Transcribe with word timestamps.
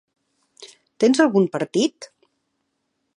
Tens 1.05 1.21
algun 1.27 1.47
partit? 1.57 2.09